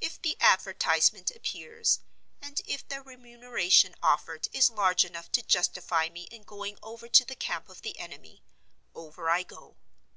[0.00, 1.98] If the advertisement appears,
[2.40, 7.24] and if the remuneration offered is large enough to justify me in going over to
[7.24, 8.44] the camp of the enemy,
[8.94, 9.76] over I go.